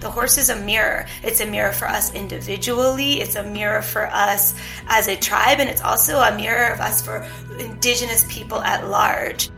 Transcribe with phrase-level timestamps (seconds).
[0.00, 1.04] The horse is a mirror.
[1.22, 4.54] It's a mirror for us individually, it's a mirror for us
[4.88, 9.50] as a tribe, and it's also a mirror of us for indigenous people at large.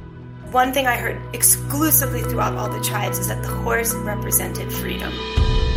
[0.50, 5.12] One thing I heard exclusively throughout all the tribes is that the horse represented freedom.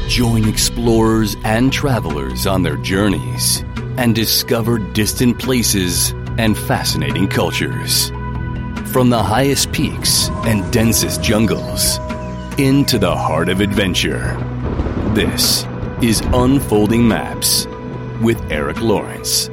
[0.10, 3.64] Join explorers and travelers on their journeys
[3.98, 8.10] and discover distant places and fascinating cultures.
[8.92, 12.00] From the highest peaks and densest jungles
[12.58, 14.55] into the heart of adventure.
[15.16, 15.66] This
[16.02, 17.68] is Unfolding Maps
[18.22, 19.48] with Eric Lawrence.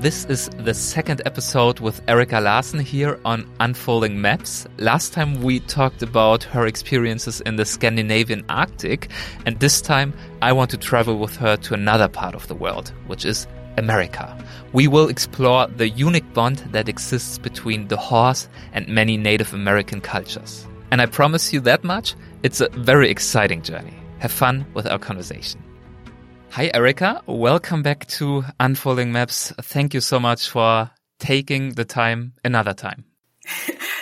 [0.00, 4.68] This is the second episode with Erica Larsen here on Unfolding Maps.
[4.76, 9.10] Last time we talked about her experiences in the Scandinavian Arctic,
[9.46, 12.92] and this time I want to travel with her to another part of the world,
[13.08, 13.48] which is
[13.78, 14.36] America.
[14.72, 20.00] We will explore the unique bond that exists between the horse and many Native American
[20.00, 20.67] cultures.
[20.90, 23.94] And I promise you that much, it's a very exciting journey.
[24.20, 25.62] Have fun with our conversation.
[26.50, 27.22] Hi, Erica.
[27.26, 29.52] Welcome back to Unfolding Maps.
[29.60, 33.04] Thank you so much for taking the time another time.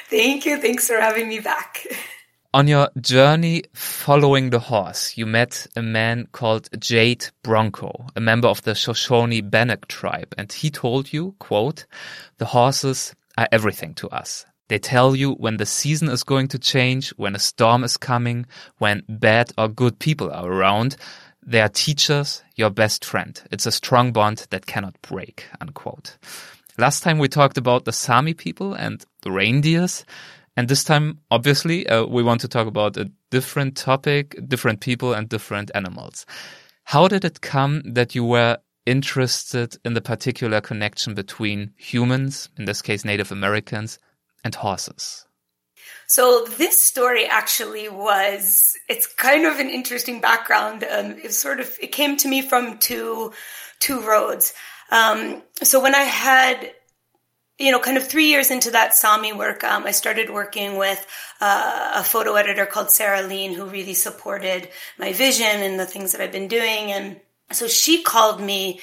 [0.08, 0.60] Thank you.
[0.60, 1.86] Thanks for having me back.
[2.54, 8.48] On your journey following the horse, you met a man called Jade Bronco, a member
[8.48, 11.84] of the Shoshone Bannock tribe, and he told you, quote,
[12.38, 14.46] the horses are everything to us.
[14.68, 18.46] They tell you when the season is going to change, when a storm is coming,
[18.78, 20.96] when bad or good people are around,
[21.46, 23.40] they are teachers, your best friend.
[23.52, 26.18] It's a strong bond that cannot break, unquote.
[26.78, 30.04] Last time we talked about the Sami people and the reindeers.
[30.56, 35.12] And this time, obviously, uh, we want to talk about a different topic, different people
[35.12, 36.26] and different animals.
[36.84, 42.64] How did it come that you were interested in the particular connection between humans, in
[42.64, 43.98] this case, Native Americans,
[44.44, 45.26] and horses?
[46.06, 50.84] So this story actually was, it's kind of an interesting background.
[50.84, 53.32] Um, it sort of, it came to me from two,
[53.80, 54.54] two roads.
[54.90, 56.72] Um, so when I had,
[57.58, 61.04] you know, kind of three years into that Sami work, um, I started working with
[61.40, 64.68] uh, a photo editor called Sarah Leen, who really supported
[64.98, 66.92] my vision and the things that I've been doing.
[66.92, 68.80] And so she called me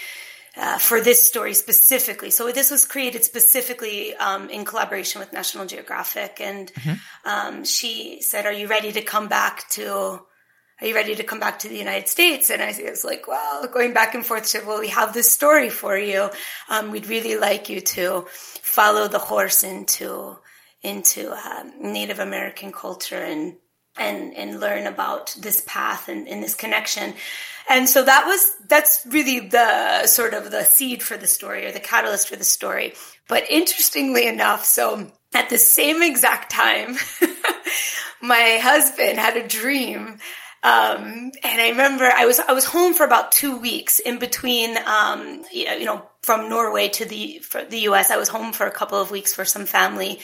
[0.56, 2.30] uh, for this story specifically.
[2.30, 6.94] So this was created specifically um, in collaboration with National Geographic, and mm-hmm.
[7.30, 10.22] um, she said, "Are you ready to come back to?"
[10.81, 12.50] Are you ready to come back to the United States?
[12.50, 15.31] And I was like, well, going back and forth, she said, well, we have this
[15.31, 16.30] story for you.
[16.68, 20.38] Um, we'd really like you to follow the horse into,
[20.81, 23.56] into um, Native American culture and,
[23.97, 27.14] and, and learn about this path and, and this connection.
[27.69, 31.72] And so that was, that's really the sort of the seed for the story or
[31.72, 32.94] the catalyst for the story.
[33.28, 36.96] But interestingly enough, so at the same exact time,
[38.22, 40.19] my husband had a dream.
[40.63, 44.78] Um, and I remember I was, I was home for about two weeks in between,
[44.85, 48.12] um, you know, from Norway to the, the US.
[48.12, 50.19] I was home for a couple of weeks for some family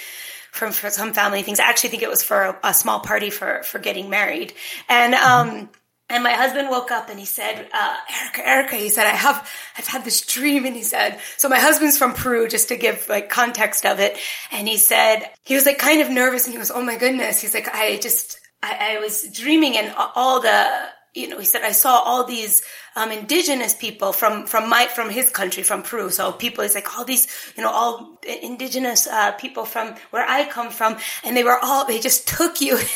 [0.52, 1.60] from for some family things.
[1.60, 4.54] I actually think it was for a, a small party for for getting married,
[4.88, 5.70] and um,
[6.10, 9.48] and my husband woke up and he said, uh, Erica, Erica, he said, I have,
[9.78, 10.66] I've had this dream.
[10.66, 14.18] And he said, so my husband's from Peru, just to give like context of it.
[14.52, 17.42] And he said, he was like kind of nervous and he was, oh my goodness.
[17.42, 20.68] He's like, I just, I, I was dreaming and all the,
[21.14, 22.64] you know, he said, I saw all these,
[22.96, 26.10] um, indigenous people from, from my, from his country, from Peru.
[26.10, 30.50] So people, he's like all these, you know, all indigenous, uh, people from where I
[30.50, 30.98] come from.
[31.24, 32.80] And they were all, they just took you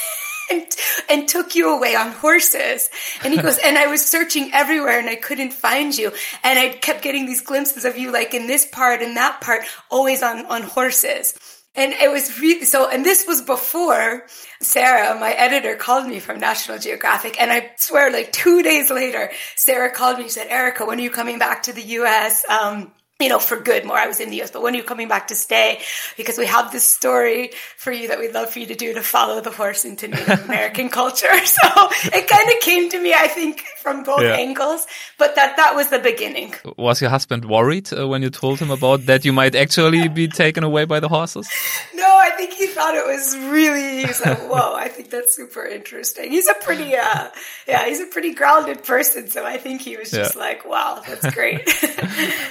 [0.50, 0.66] and,
[1.10, 2.90] and took you away on horses.
[3.24, 6.12] And he goes, and I was searching everywhere and I couldn't find you.
[6.44, 9.64] And I kept getting these glimpses of you like in this part and that part,
[9.90, 11.34] always on, on horses.
[11.76, 14.28] And it was really so, and this was before
[14.62, 17.42] Sarah, my editor, called me from National Geographic.
[17.42, 21.04] And I swear, like two days later, Sarah called me and said, Erica, when are
[21.04, 22.48] you coming back to the US?
[22.48, 22.92] Um,
[23.24, 23.98] you know, for good more.
[23.98, 25.80] I was in the US, but when are you coming back to stay?
[26.18, 29.02] Because we have this story for you that we'd love for you to do to
[29.02, 31.28] follow the horse into Native American culture.
[31.54, 31.70] So
[32.06, 34.36] it kind of came to me, I think, from both yeah.
[34.36, 34.88] angles,
[35.18, 36.56] but that, that was the beginning.
[36.78, 40.28] Was your husband worried uh, when you told him about that you might actually be
[40.44, 41.48] taken away by the horses?
[41.94, 45.36] No, I think he thought it was really, he was like, whoa, I think that's
[45.36, 46.32] super interesting.
[46.32, 47.30] He's a pretty, uh,
[47.68, 49.30] yeah, he's a pretty grounded person.
[49.30, 50.42] So I think he was just yeah.
[50.42, 51.70] like, wow, that's great.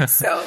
[0.09, 0.45] so.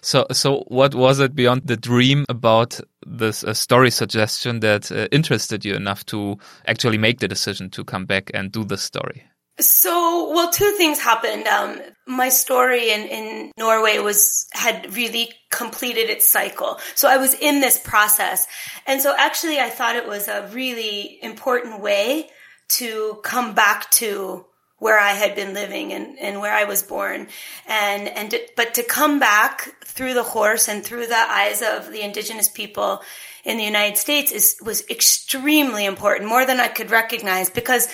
[0.00, 5.08] So, so what was it beyond the dream about this uh, story suggestion that uh,
[5.10, 9.24] interested you enough to actually make the decision to come back and do the story?
[9.58, 11.46] So, well, two things happened.
[11.46, 16.78] Um, my story in, in Norway was, had really completed its cycle.
[16.94, 18.46] So I was in this process.
[18.86, 22.30] And so actually I thought it was a really important way
[22.70, 24.46] to come back to
[24.82, 27.28] where I had been living and, and where I was born.
[27.68, 31.92] And, and, to, but to come back through the horse and through the eyes of
[31.92, 33.00] the indigenous people
[33.44, 37.86] in the United States is, was extremely important, more than I could recognize because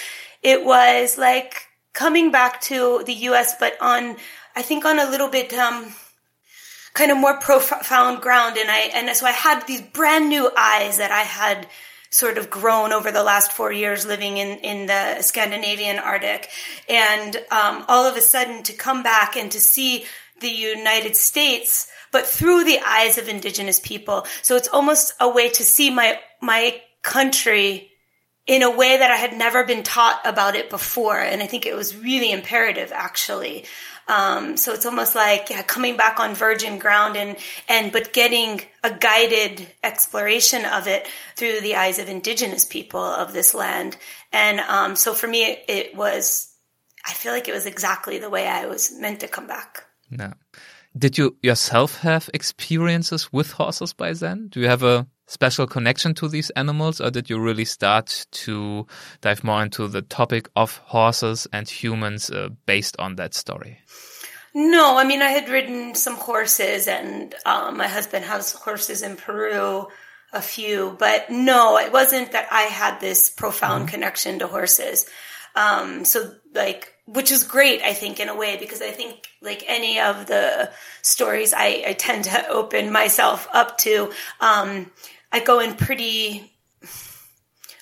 [0.43, 4.17] it was like coming back to the US, but on,
[4.57, 5.93] I think on a little bit, um,
[6.95, 8.57] kind of more profound ground.
[8.57, 11.67] And I, and so I had these brand new eyes that I had,
[12.11, 16.49] sort of grown over the last four years living in, in the Scandinavian Arctic.
[16.89, 20.05] And um, all of a sudden to come back and to see
[20.41, 24.27] the United States, but through the eyes of indigenous people.
[24.43, 27.91] So it's almost a way to see my, my country
[28.47, 31.21] in a way that I had never been taught about it before.
[31.21, 33.67] And I think it was really imperative actually.
[34.09, 37.37] Um, so it's almost like yeah, coming back on virgin ground and
[37.69, 41.07] and but getting a guided exploration of it
[41.37, 43.97] through the eyes of indigenous people of this land.
[44.33, 46.55] And um, so for me, it, it was
[47.07, 49.85] I feel like it was exactly the way I was meant to come back.
[50.11, 50.33] No.
[50.97, 54.49] Did you yourself have experiences with horses by then?
[54.49, 58.87] Do you have a special connection to these animals, or did you really start to
[59.21, 63.79] dive more into the topic of horses and humans uh, based on that story?
[64.55, 69.17] No, I mean, I had ridden some horses, and um, my husband has horses in
[69.17, 69.87] Peru,
[70.33, 73.95] a few, but no, it wasn't that I had this profound mm-hmm.
[73.95, 75.07] connection to horses.
[75.55, 79.65] Um, so like, which is great, I think, in a way, because I think like
[79.67, 80.71] any of the
[81.03, 84.91] stories I, I tend to open myself up to, um,
[85.33, 86.53] I go in pretty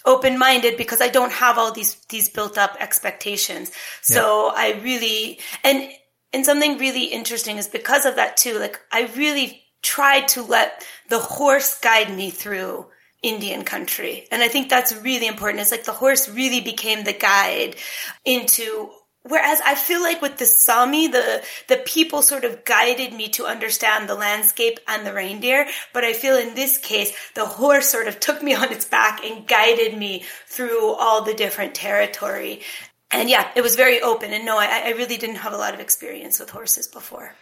[0.04, 3.72] open minded because I don't have all these these built up expectations.
[4.02, 4.52] So yeah.
[4.56, 5.90] I really and
[6.32, 8.58] and something really interesting is because of that too.
[8.58, 12.86] Like I really tried to let the horse guide me through
[13.22, 14.26] Indian country.
[14.30, 15.60] And I think that's really important.
[15.60, 17.76] It's like the horse really became the guide
[18.24, 18.90] into
[19.28, 23.44] Whereas I feel like with the Sami, the, the people sort of guided me to
[23.44, 25.66] understand the landscape and the reindeer.
[25.92, 29.24] But I feel in this case, the horse sort of took me on its back
[29.24, 32.62] and guided me through all the different territory.
[33.10, 34.32] And yeah, it was very open.
[34.32, 37.34] And no, I, I really didn't have a lot of experience with horses before.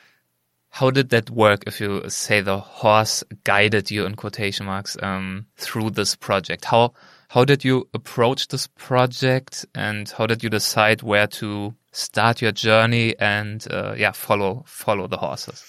[0.71, 5.47] How did that work if you say the horse guided you in quotation marks um,
[5.57, 6.65] through this project?
[6.65, 6.95] How
[7.35, 12.53] how did you approach this project and how did you decide where to start your
[12.53, 15.61] journey and uh, yeah, follow follow the horses?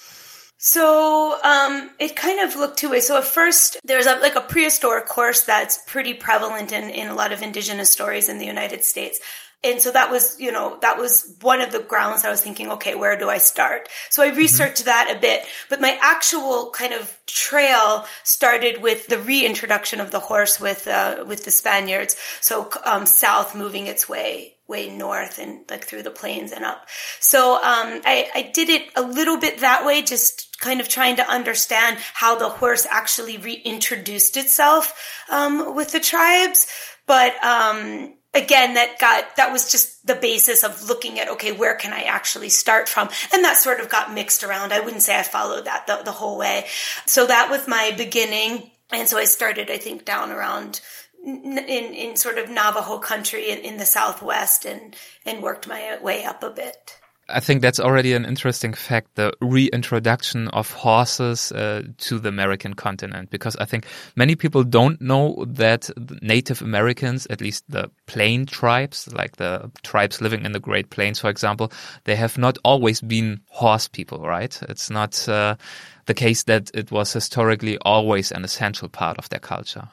[0.58, 3.08] So um, it kind of looked two ways.
[3.08, 7.16] So at first, there's a, like a prehistoric course that's pretty prevalent in, in a
[7.16, 9.20] lot of indigenous stories in the United States
[9.64, 12.72] and so that was, you know, that was one of the grounds I was thinking,
[12.74, 13.90] okay, where do I start?
[14.10, 14.38] So I mm-hmm.
[14.38, 14.86] researched mm-hmm.
[14.86, 20.20] that a bit, but my actual kind of trail started with the reintroduction of the
[20.20, 22.16] horse with, uh, with the Spaniards.
[22.42, 26.88] So, um, south moving its way way north and like through the plains and up.
[27.20, 31.18] So um, I, I did it a little bit that way, just kind of trying
[31.18, 36.68] to understand how the horse actually reintroduced itself um, with the tribes.
[37.06, 41.76] But um, again, that got, that was just the basis of looking at, okay, where
[41.76, 43.10] can I actually start from?
[43.34, 44.74] And that sort of got mixed around.
[44.74, 46.66] I wouldn't say I followed that the, the whole way.
[47.06, 48.72] So that was my beginning.
[48.92, 50.82] And so I started, I think, down around
[51.26, 54.96] in, in sort of Navajo country in, in the Southwest and,
[55.26, 57.00] and worked my way up a bit.
[57.28, 62.76] I think that's already an interesting fact, the reintroduction of horses uh, to the American
[62.76, 65.90] continent, because I think many people don't know that
[66.22, 71.20] Native Americans, at least the plain tribes, like the tribes living in the Great Plains,
[71.20, 71.72] for example,
[72.04, 74.62] they have not always been horse people, right?
[74.70, 75.56] It's not uh,
[76.06, 79.90] the case that it was historically always an essential part of their culture.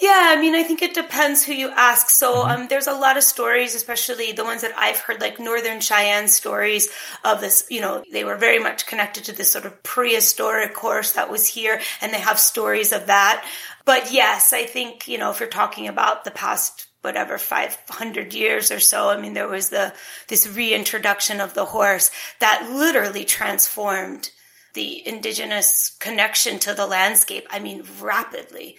[0.00, 2.08] Yeah, I mean, I think it depends who you ask.
[2.08, 2.62] So, mm-hmm.
[2.62, 6.28] um, there's a lot of stories, especially the ones that I've heard, like Northern Cheyenne
[6.28, 6.88] stories
[7.24, 11.12] of this, you know, they were very much connected to this sort of prehistoric horse
[11.12, 13.44] that was here, and they have stories of that.
[13.84, 18.72] But yes, I think, you know, if you're talking about the past whatever 500 years
[18.72, 19.94] or so i mean there was the
[20.26, 24.30] this reintroduction of the horse that literally transformed
[24.74, 28.76] the indigenous connection to the landscape i mean rapidly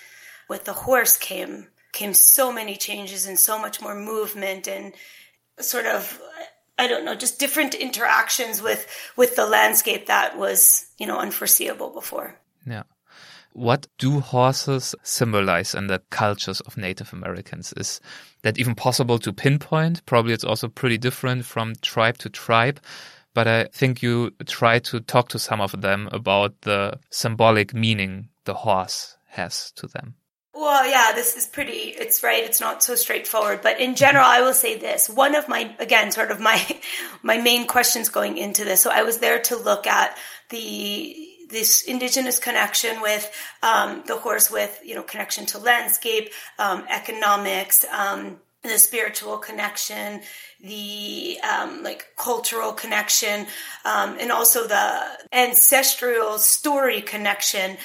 [0.50, 4.94] with the horse came came so many changes and so much more movement and
[5.60, 6.22] sort of
[6.78, 8.88] I don't know, just different interactions with
[9.18, 12.36] with the landscape that was, you know, unforeseeable before.
[12.66, 12.84] Yeah.
[13.52, 17.74] What do horses symbolize in the cultures of Native Americans?
[17.76, 18.00] Is
[18.44, 20.06] that even possible to pinpoint?
[20.06, 22.80] Probably it's also pretty different from tribe to tribe.
[23.34, 28.30] But I think you try to talk to some of them about the symbolic meaning
[28.46, 30.16] the horse has to them.
[30.54, 32.44] Well, yeah, this is pretty, it's right.
[32.44, 35.08] It's not so straightforward, but in general, I will say this.
[35.10, 36.60] One of my, again, sort of my,
[37.24, 38.82] my main questions going into this.
[38.82, 40.18] So I was there to look at
[40.50, 43.30] the, this indigenous connection with
[43.64, 50.22] um, the horse, with you know connection to landscape, um, economics, um, the spiritual connection,
[50.62, 53.48] the um, like cultural connection,
[53.86, 57.78] um, and also the ancestral story connection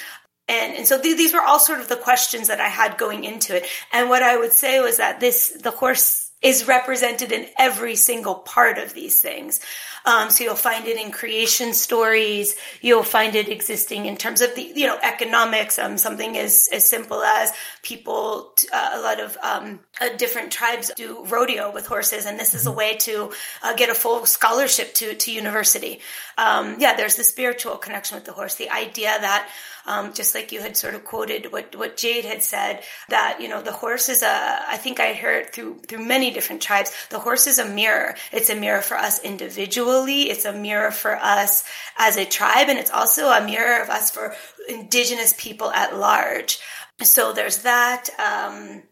[0.48, 3.24] and, and so th- these were all sort of the questions that I had going
[3.24, 3.66] into it.
[3.92, 8.34] And what I would say was that this, the horse is represented in every single
[8.34, 9.60] part of these things.
[10.04, 12.54] Um, so you'll find it in creation stories.
[12.82, 15.78] You'll find it existing in terms of the, you know, economics.
[15.78, 20.92] Um, something as, as simple as people, uh, a lot of, um, uh, different tribes
[20.94, 22.26] do rodeo with horses.
[22.26, 22.78] And this is a mm-hmm.
[22.78, 23.32] way to
[23.62, 26.00] uh, get a full scholarship to, to university.
[26.36, 28.56] Um, yeah, there's the spiritual connection with the horse.
[28.56, 29.48] The idea that,
[29.86, 33.48] um, just like you had sort of quoted what, what Jade had said, that, you
[33.48, 37.18] know, the horse is a, I think I heard through, through many different tribes, the
[37.18, 38.14] horse is a mirror.
[38.32, 40.30] It's a mirror for us individually.
[40.30, 41.64] It's a mirror for us
[41.98, 42.68] as a tribe.
[42.68, 44.34] And it's also a mirror of us for
[44.68, 46.58] indigenous people at large.
[47.02, 48.08] So there's that.
[48.18, 48.82] Um,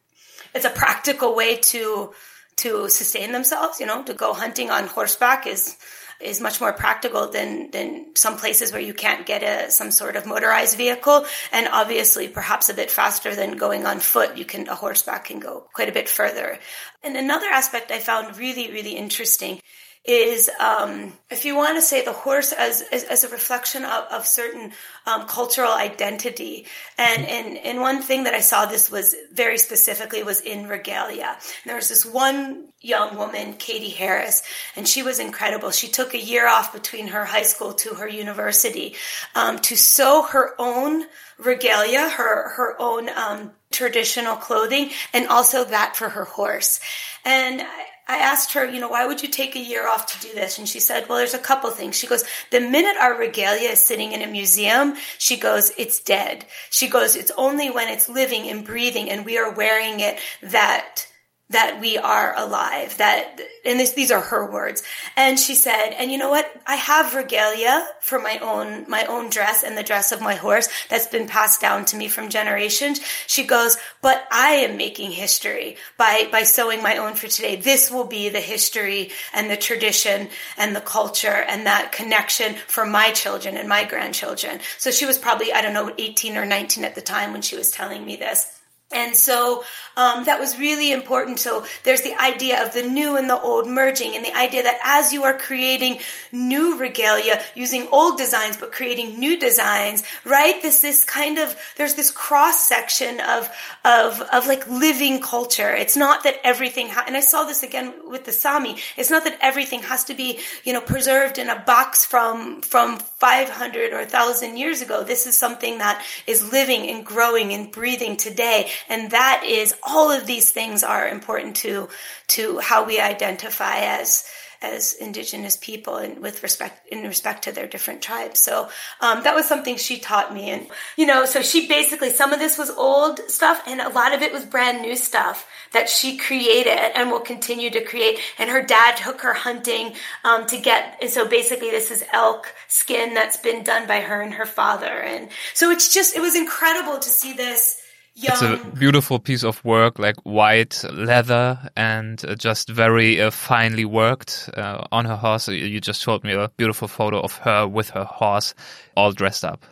[0.54, 2.12] it's a practical way to,
[2.56, 5.78] to sustain themselves, you know, to go hunting on horseback is,
[6.22, 10.16] is much more practical than than some places where you can't get a some sort
[10.16, 11.24] of motorized vehicle.
[11.52, 15.40] And obviously perhaps a bit faster than going on foot you can a horseback can
[15.40, 16.58] go quite a bit further.
[17.02, 19.60] And another aspect i found really really interesting
[20.04, 24.04] is um, if you want to say the horse as as, as a reflection of,
[24.10, 24.72] of certain
[25.06, 26.66] um, cultural identity.
[26.98, 31.36] And, and and one thing that I saw this was very specifically was in regalia.
[31.36, 34.42] And there was this one young woman, Katie Harris,
[34.74, 35.70] and she was incredible.
[35.70, 38.96] She took a year off between her high school to her university
[39.36, 41.04] um, to sew her own
[41.38, 46.80] regalia, her her own um, traditional clothing, and also that for her horse.
[47.24, 47.64] And
[48.12, 50.58] I asked her, you know, why would you take a year off to do this?
[50.58, 51.96] And she said, well, there's a couple things.
[51.96, 56.44] She goes, the minute our regalia is sitting in a museum, she goes, it's dead.
[56.68, 61.06] She goes, it's only when it's living and breathing and we are wearing it that
[61.52, 64.82] that we are alive that and this, these are her words.
[65.16, 66.50] And she said and you know what?
[66.66, 70.68] I have regalia for my own my own dress and the dress of my horse
[70.88, 73.00] that's been passed down to me from generations.
[73.26, 77.56] She goes but i am making history by by sewing my own for today.
[77.56, 82.86] This will be the history and the tradition and the culture and that connection for
[82.86, 84.60] my children and my grandchildren.
[84.78, 87.56] So she was probably i don't know 18 or 19 at the time when she
[87.56, 88.61] was telling me this
[88.92, 89.64] and so
[89.96, 91.38] um, that was really important.
[91.38, 94.78] So there's the idea of the new and the old merging, and the idea that
[94.84, 95.98] as you are creating
[96.30, 100.60] new regalia using old designs but creating new designs, right?
[100.62, 103.50] This this kind of there's this cross section of
[103.84, 105.70] of of like living culture.
[105.70, 108.76] It's not that everything, ha- and I saw this again with the Sami.
[108.96, 112.98] It's not that everything has to be you know preserved in a box from from
[112.98, 115.04] 500 or 1,000 years ago.
[115.04, 120.10] This is something that is living and growing and breathing today and that is all
[120.10, 121.88] of these things are important to
[122.28, 124.24] to how we identify as
[124.62, 128.40] as indigenous people and with respect in respect to their different tribes.
[128.40, 128.68] So
[129.00, 130.50] um, that was something she taught me.
[130.50, 134.14] And you know so she basically some of this was old stuff and a lot
[134.14, 138.18] of it was brand new stuff that she created and will continue to create.
[138.38, 142.54] And her dad took her hunting um, to get and so basically this is elk
[142.68, 144.86] skin that's been done by her and her father.
[144.86, 147.81] And so it's just it was incredible to see this
[148.14, 148.32] Young.
[148.32, 153.86] It's a beautiful piece of work, like white leather and uh, just very uh, finely
[153.86, 155.48] worked uh, on her horse.
[155.48, 158.54] You just showed me a beautiful photo of her with her horse
[158.96, 159.64] all dressed up.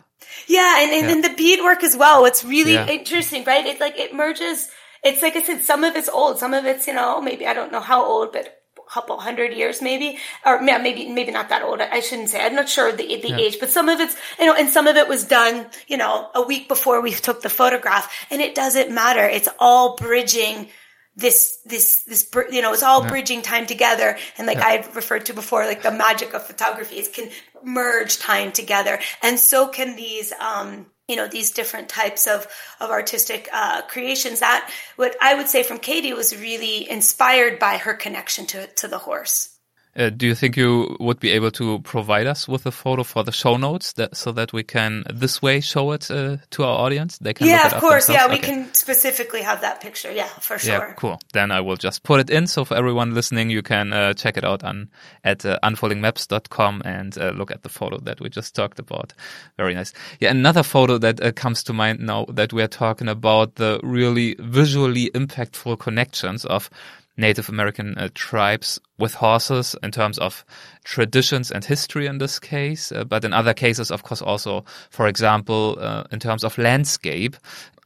[0.47, 1.11] Yeah, and, and, yeah.
[1.11, 2.25] and the beadwork as well.
[2.25, 2.87] It's really yeah.
[2.87, 3.65] interesting, right?
[3.65, 4.69] It like it merges.
[5.03, 7.53] It's like I said, some of it's old, some of it's you know maybe I
[7.53, 8.60] don't know how old, but
[8.91, 12.55] couple hundred years maybe or yeah, maybe maybe not that old I shouldn't say I'm
[12.55, 13.37] not sure the the yeah.
[13.37, 16.29] age but some of it's you know and some of it was done you know
[16.35, 20.67] a week before we took the photograph and it doesn't matter it's all bridging
[21.15, 23.09] this this this you know it's all yeah.
[23.09, 24.67] bridging time together and like yeah.
[24.67, 27.29] i referred to before like the magic of photography is can
[27.63, 28.99] merge time together.
[29.21, 32.47] And so can these um you know these different types of
[32.79, 37.75] of artistic uh, creations that what i would say from katie was really inspired by
[37.77, 39.49] her connection to to the horse
[39.95, 43.23] Uh, do you think you would be able to provide us with a photo for
[43.23, 46.79] the show notes that, so that we can this way show it uh, to our
[46.79, 47.17] audience?
[47.17, 48.09] They can yeah, of course.
[48.09, 50.11] Yeah, we can specifically have that picture.
[50.11, 50.73] Yeah, for sure.
[50.73, 51.19] Yeah, cool.
[51.33, 52.47] Then I will just put it in.
[52.47, 54.89] So for everyone listening, you can uh, check it out on
[55.23, 59.13] at uh, unfoldingmaps.com and uh, look at the photo that we just talked about.
[59.57, 59.93] Very nice.
[60.21, 63.79] Yeah, another photo that uh, comes to mind now that we are talking about the
[63.83, 66.69] really visually impactful connections of
[67.17, 70.45] Native American uh, tribes with horses in terms of
[70.83, 75.07] traditions and history in this case, uh, but in other cases, of course, also, for
[75.07, 77.35] example, uh, in terms of landscape.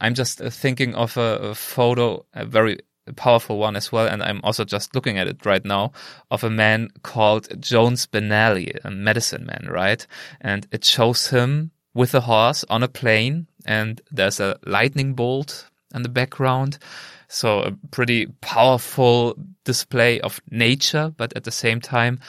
[0.00, 2.78] I'm just uh, thinking of a, a, photo, a very
[3.16, 5.92] powerful one as well, and I'm also just looking at it right now,
[6.30, 10.06] of a man called Jones Benally, a medicine man, right?
[10.40, 15.68] And it shows him with a horse on a plain, and there's a lightning bolt
[15.94, 16.78] in the background
[17.28, 22.20] so a pretty powerful display of nature, but at the same time,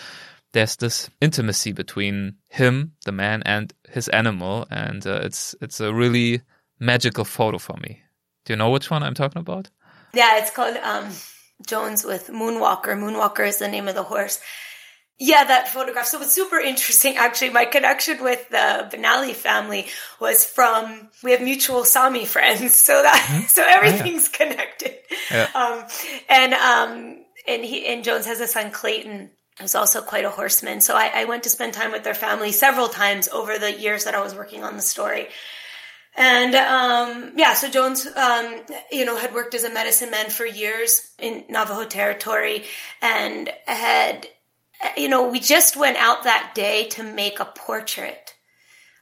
[0.53, 5.93] there's this intimacy between him, the man, and his animal, and uh, it's it's a
[5.93, 6.41] really
[6.79, 8.01] magical photo for me.
[8.45, 9.69] Do you know which one I'm talking about?
[10.13, 11.09] Yeah, it's called um,
[11.65, 12.95] Jones with Moonwalker.
[12.97, 14.39] Moonwalker is the name of the horse.
[15.19, 16.05] Yeah, that photograph.
[16.05, 17.17] So it's super interesting.
[17.17, 19.87] Actually, my connection with the Benally family
[20.19, 22.75] was from, we have mutual Sami friends.
[22.87, 23.47] So that, mm-hmm.
[23.47, 24.47] so everything's oh, yeah.
[24.49, 24.95] connected.
[25.31, 25.49] Yeah.
[25.53, 25.85] Um,
[26.29, 30.79] and, um, and he, and Jones has a son, Clayton, who's also quite a horseman.
[30.79, 34.05] So I, I went to spend time with their family several times over the years
[34.05, 35.27] that I was working on the story.
[36.15, 40.45] And um, yeah, so Jones, um, you know, had worked as a medicine man for
[40.45, 42.63] years in Navajo territory
[43.01, 44.27] and had
[44.95, 48.33] you know, we just went out that day to make a portrait.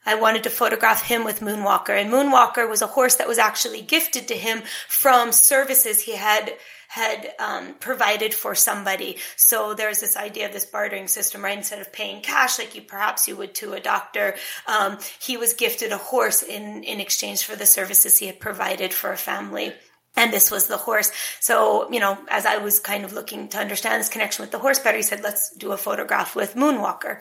[0.08, 3.82] I wanted to photograph him with Moonwalker, and Moonwalker was a horse that was actually
[3.82, 6.54] gifted to him from services he had
[6.88, 9.16] had um, provided for somebody.
[9.34, 11.58] So there's this idea of this bartering system, right?
[11.58, 14.36] Instead of paying cash like you perhaps you would to a doctor,
[14.68, 18.94] um, he was gifted a horse in in exchange for the services he had provided
[18.94, 19.72] for a family
[20.16, 21.12] and this was the horse.
[21.40, 24.58] So, you know, as I was kind of looking to understand this connection with the
[24.58, 27.18] horse better, he said, let's do a photograph with Moonwalker.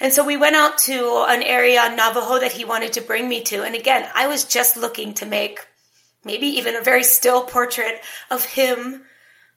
[0.00, 3.28] And so we went out to an area on Navajo that he wanted to bring
[3.28, 3.62] me to.
[3.62, 5.60] And again, I was just looking to make
[6.24, 8.00] maybe even a very still portrait
[8.30, 9.02] of him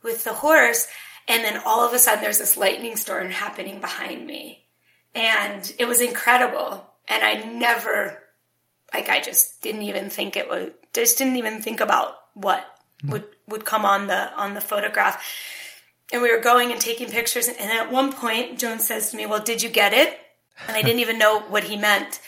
[0.01, 0.87] with the horse.
[1.27, 4.65] And then all of a sudden there's this lightning storm happening behind me.
[5.13, 6.85] And it was incredible.
[7.09, 8.23] And I never,
[8.93, 12.65] like, I just didn't even think it was, just didn't even think about what
[13.03, 15.23] would would come on the on the photograph.
[16.11, 17.47] And we were going and taking pictures.
[17.47, 20.19] And at one point, Jones says to me, "Well, did you get it?"
[20.67, 22.19] And I didn't even know what he meant.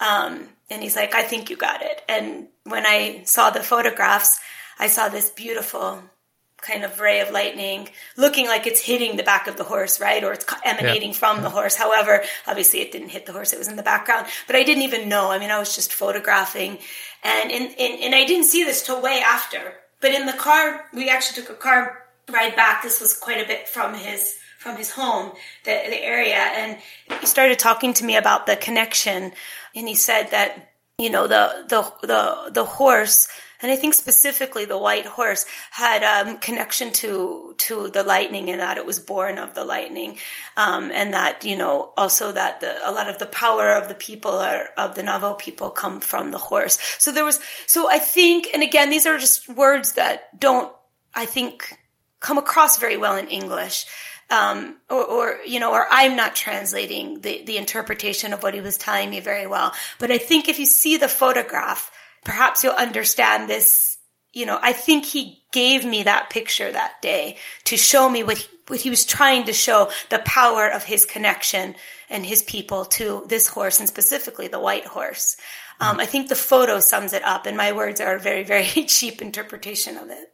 [0.00, 4.40] Um, and he's like, "I think you got it." And when I saw the photographs,
[4.78, 6.02] I saw this beautiful
[6.62, 10.24] kind of ray of lightning looking like it's hitting the back of the horse, right?
[10.24, 11.16] Or it's emanating yeah.
[11.16, 11.76] from the horse.
[11.76, 13.52] However, obviously it didn't hit the horse.
[13.52, 15.30] It was in the background, but I didn't even know.
[15.30, 16.78] I mean, I was just photographing
[17.22, 20.84] and in, in, and I didn't see this till way after, but in the car,
[20.92, 22.82] we actually took a car ride back.
[22.82, 25.32] This was quite a bit from his, from his home,
[25.64, 26.36] the, the area.
[26.36, 26.78] And
[27.20, 29.32] he started talking to me about the connection.
[29.74, 33.28] And he said that, you know, the, the, the, the horse,
[33.66, 38.60] and I think specifically the white horse had um, connection to to the lightning, and
[38.60, 40.18] that it was born of the lightning,
[40.56, 43.96] um, and that you know also that the, a lot of the power of the
[43.96, 46.78] people are, of the Navajo people come from the horse.
[47.00, 50.72] So there was so I think, and again, these are just words that don't
[51.12, 51.76] I think
[52.20, 53.86] come across very well in English.
[54.28, 58.60] Um, or, or, you know, or I'm not translating the, the interpretation of what he
[58.60, 59.72] was telling me very well.
[60.00, 61.92] But I think if you see the photograph,
[62.26, 63.96] perhaps you'll understand this.
[64.32, 68.36] You know, I think he gave me that picture that day to show me what
[68.36, 71.74] he, what he was trying to show the power of his connection
[72.10, 75.36] and his people to this horse and specifically the white horse.
[75.80, 78.64] Um, I think the photo sums it up, and my words are a very, very
[78.86, 80.32] cheap interpretation of it.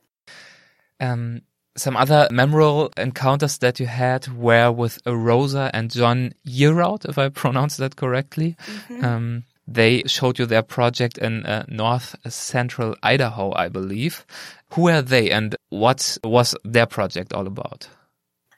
[0.99, 1.43] Um,
[1.77, 7.29] some other memorable encounters that you had were with Rosa and John Yearout, if I
[7.29, 8.57] pronounce that correctly.
[8.67, 9.05] Mm -hmm.
[9.05, 14.27] um, they showed you their project in uh, north central Idaho, I believe.
[14.73, 17.89] Who are they and what was their project all about?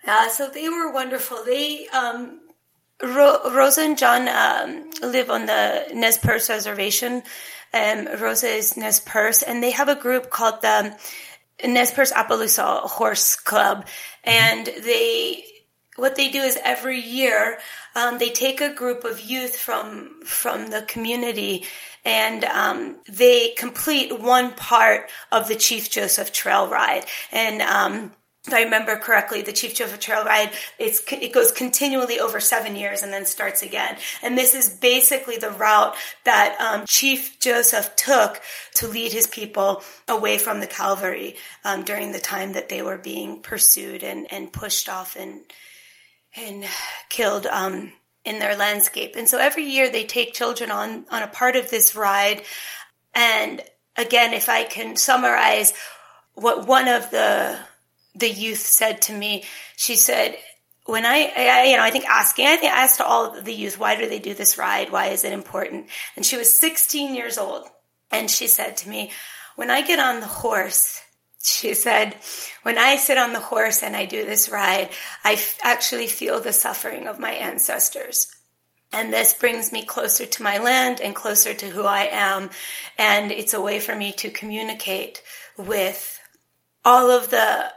[0.07, 1.39] Uh, so they were wonderful.
[1.45, 2.41] They, um,
[3.03, 7.23] Ro- Rosa and John um, live on the Nez Perce Reservation.
[7.73, 10.97] Um, Rosa is Nez Perce, and they have a group called the
[11.67, 13.87] Nez Perce Appaloosa Horse Club,
[14.23, 15.45] and they
[15.97, 17.59] what they do is every year
[17.95, 21.65] um, they take a group of youth from from the community
[22.05, 27.07] and um, they complete one part of the Chief Joseph Trail ride.
[27.33, 28.13] And um,
[28.47, 33.03] if I remember correctly, the Chief Joseph Trail ride, it goes continually over seven years
[33.03, 33.97] and then starts again.
[34.23, 38.43] And this is basically the route that um, Chief Joseph took
[38.75, 42.99] to lead his people away from the Calvary um, during the time that they were
[42.99, 45.41] being pursued and, and pushed off and
[46.37, 46.65] and
[47.09, 47.93] killed um,
[48.25, 49.15] in their landscape.
[49.17, 52.43] And so every year they take children on on a part of this ride.
[53.15, 53.63] And
[53.97, 55.73] again, if I can summarize
[56.35, 57.59] what one of the
[58.15, 59.45] the youth said to me.
[59.77, 60.37] She said,
[60.87, 63.79] when I, I, you know, I think asking, I think I asked all the youth,
[63.79, 64.93] why do they do this ride?
[64.93, 65.89] Why is it important?
[66.17, 67.67] And she was 16 years old.
[68.11, 69.11] And she said to me,
[69.57, 71.01] when I get on the horse,
[71.45, 72.17] she said,
[72.63, 74.89] when I sit on the horse and I do this ride,
[75.23, 78.29] I f- actually feel the suffering of my ancestors.
[78.93, 82.51] And this brings me closer to my land and closer to who I am.
[82.97, 85.23] And it's a way for me to communicate
[85.59, 86.19] with
[86.85, 87.73] all of the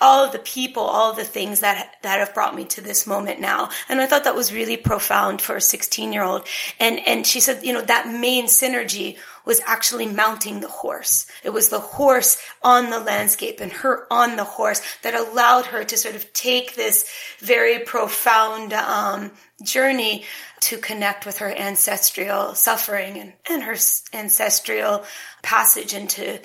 [0.00, 3.06] all of the people, all of the things that that have brought me to this
[3.06, 3.70] moment now.
[3.88, 6.46] And I thought that was really profound for a 16 year old.
[6.78, 9.16] And and she said, you know, that main synergy
[9.50, 11.26] was actually mounting the horse.
[11.42, 15.82] It was the horse on the landscape and her on the horse that allowed her
[15.82, 19.32] to sort of take this very profound um,
[19.64, 20.24] journey
[20.60, 23.76] to connect with her ancestral suffering and, and her
[24.12, 25.02] ancestral
[25.42, 26.38] passage into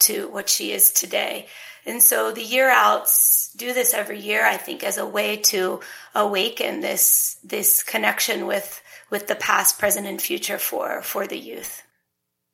[0.00, 1.46] to what she is today.
[1.86, 5.80] And so the Yearouts do this every year, I think, as a way to
[6.14, 11.82] awaken this, this connection with, with the past, present, and future for, for the youth.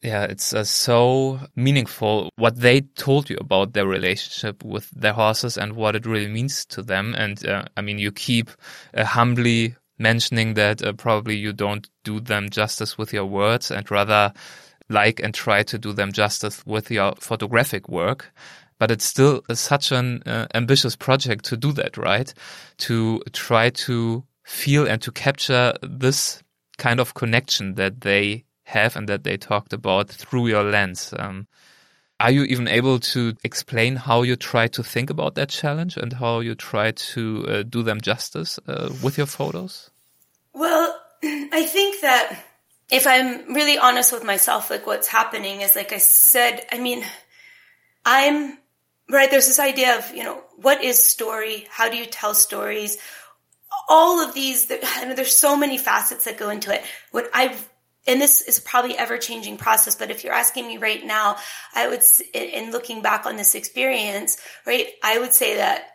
[0.02, 5.56] Yeah, it's uh, so meaningful what they told you about their relationship with their horses
[5.56, 7.14] and what it really means to them.
[7.16, 8.50] And uh, I mean, you keep
[8.94, 13.90] uh, humbly mentioning that uh, probably you don't do them justice with your words and
[13.90, 14.32] rather
[14.88, 18.32] like and try to do them justice with your photographic work
[18.78, 22.32] but it's still such an uh, ambitious project to do that, right?
[22.78, 26.42] To try to feel and to capture this
[26.78, 31.12] kind of connection that they have and that they talked about through your lens.
[31.18, 31.46] Um,
[32.18, 36.12] are you even able to explain how you try to think about that challenge and
[36.12, 39.90] how you try to uh, do them justice uh, with your photos?
[40.52, 42.44] Well, I think that
[42.90, 47.04] if I'm really honest with myself, like what's happening is, like I said, I mean,
[48.04, 48.58] I'm
[49.08, 49.30] right?
[49.30, 51.66] There's this idea of, you know, what is story?
[51.70, 52.98] How do you tell stories?
[53.88, 56.82] All of these, I mean, there's so many facets that go into it.
[57.12, 57.68] What I've,
[58.06, 61.36] and this is probably ever changing process, but if you're asking me right now,
[61.74, 62.02] I would,
[62.34, 65.88] in looking back on this experience, right, I would say that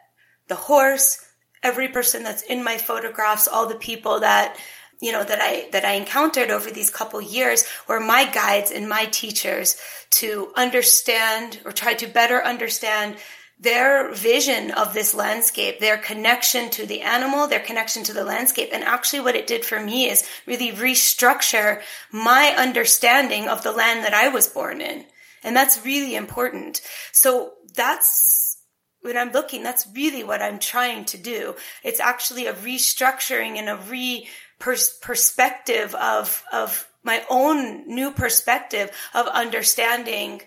[0.48, 1.24] the horse,
[1.64, 4.58] every person that's in my photographs, all the people that,
[5.02, 8.90] you know, that I, that I encountered over these couple years were my guides and
[8.90, 9.78] my teachers
[10.12, 13.16] to understand or try to better understand
[13.62, 18.70] their vision of this landscape, their connection to the animal, their connection to the landscape.
[18.74, 24.04] And actually what it did for me is really restructure my understanding of the land
[24.04, 25.06] that I was born in.
[25.44, 26.82] And that's really important.
[27.12, 28.58] So that's
[29.02, 31.56] when I'm looking, that's really what I'm trying to do.
[31.84, 34.28] It's actually a restructuring and a re
[34.60, 40.42] perspective of, of my own new perspective of understanding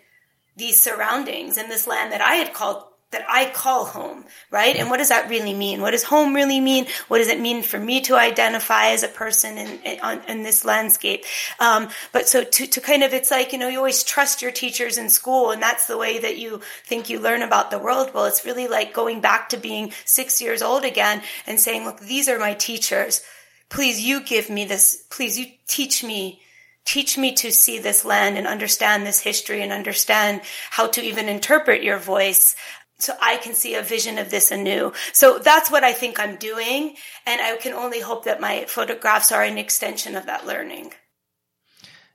[0.57, 4.77] these surroundings and this land that I had called that I call home, right?
[4.77, 5.81] And what does that really mean?
[5.81, 6.87] What does home really mean?
[7.09, 10.64] What does it mean for me to identify as a person in, in, in this
[10.64, 11.24] landscape?
[11.59, 14.53] Um, but so to, to kind of, it's like, you know, you always trust your
[14.53, 18.11] teachers in school and that's the way that you think you learn about the world.
[18.12, 22.00] Well, it's really like going back to being six years old again and saying, look,
[22.00, 23.22] these are my teachers
[23.68, 26.40] please you give me this, please you teach me,
[26.85, 31.29] teach me to see this land and understand this history and understand how to even
[31.29, 32.55] interpret your voice
[32.99, 34.93] so I can see a vision of this anew.
[35.13, 36.97] So that's what I think I'm doing.
[37.27, 40.93] And I can only hope that my photographs are an extension of that learning.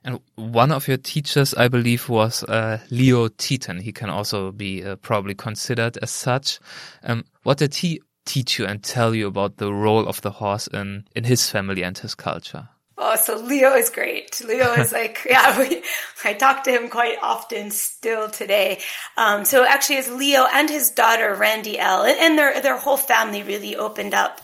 [0.02, 3.80] And one of your teachers, I believe, was uh, Leo Teton.
[3.80, 6.58] He can also be uh, probably considered as such.
[7.02, 10.66] Um, what did he teach you and tell you about the role of the horse
[10.68, 12.69] in, in his family and his culture?
[13.02, 14.42] Oh, so Leo is great.
[14.46, 15.82] Leo is like, yeah, we,
[16.22, 18.80] I talk to him quite often still today.
[19.16, 23.74] Um, so actually it's Leo and his daughter, Randy'L, and their, their whole family really
[23.74, 24.42] opened up,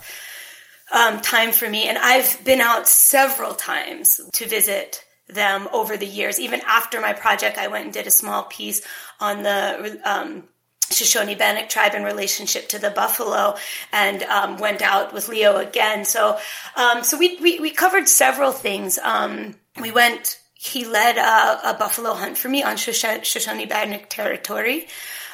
[0.91, 1.87] um, time for me.
[1.87, 6.41] And I've been out several times to visit them over the years.
[6.41, 8.81] Even after my project, I went and did a small piece
[9.21, 10.45] on the, um,
[10.91, 13.57] Shoshone Bannock tribe in relationship to the buffalo
[13.93, 16.05] and um, went out with Leo again.
[16.05, 16.39] So,
[16.77, 18.99] um, so we, we, we, covered several things.
[18.99, 24.87] Um, we went, he led a, a, buffalo hunt for me on Shoshone Bannock territory.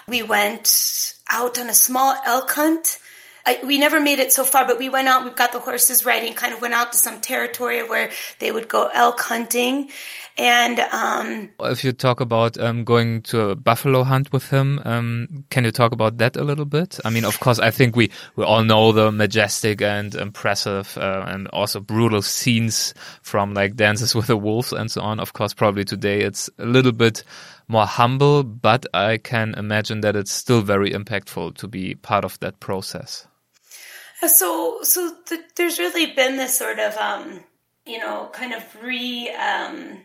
[0.09, 2.99] We went out on a small elk hunt.
[3.45, 6.05] I, we never made it so far, but we went out, we got the horses
[6.05, 9.91] ready and kind of went out to some territory where they would go elk hunting.
[10.39, 15.45] And, um, if you talk about, um, going to a buffalo hunt with him, um,
[15.51, 16.99] can you talk about that a little bit?
[17.05, 21.25] I mean, of course, I think we, we all know the majestic and impressive, uh,
[21.29, 25.21] and also brutal scenes from like dances with the wolves and so on.
[25.21, 27.25] Of course, probably today it's a little bit
[27.69, 32.41] more humble, but I can imagine that it's still very impactful to be part of
[32.41, 33.27] that process.
[34.27, 37.45] So, so th- there's really been this sort of, um,
[37.85, 39.99] you know, kind of re, um,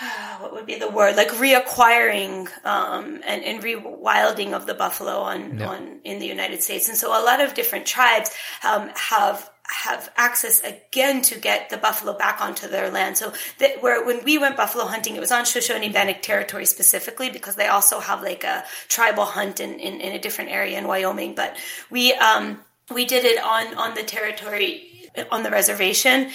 [0.40, 5.58] what would be the word like reacquiring um, and, and rewilding of the buffalo on,
[5.58, 5.68] yeah.
[5.68, 8.30] on in the United States, and so a lot of different tribes
[8.64, 13.16] um, have have access again to get the buffalo back onto their land.
[13.16, 17.30] So that where when we went buffalo hunting, it was on Shoshone Bannock territory specifically
[17.30, 20.86] because they also have like a tribal hunt in, in, in a different area in
[20.86, 21.34] Wyoming.
[21.34, 21.56] But
[21.90, 22.60] we um,
[22.92, 24.91] we did it on on the territory
[25.30, 26.30] on the reservation.